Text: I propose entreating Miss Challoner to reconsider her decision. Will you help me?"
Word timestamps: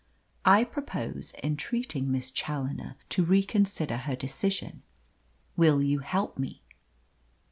I 0.45 0.63
propose 0.63 1.35
entreating 1.43 2.11
Miss 2.11 2.31
Challoner 2.31 2.95
to 3.09 3.23
reconsider 3.23 3.97
her 3.97 4.15
decision. 4.15 4.81
Will 5.55 5.79
you 5.83 5.99
help 5.99 6.39
me?" 6.39 6.63